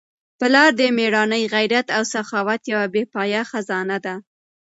پلار 0.39 0.69
د 0.79 0.81
مېړانې، 0.97 1.41
غیرت 1.53 1.87
او 1.97 2.03
سخاوت 2.13 2.61
یوه 2.71 2.85
بې 2.93 3.03
پایه 3.13 3.41
خزانه 3.51 3.97
ده. 4.05 4.15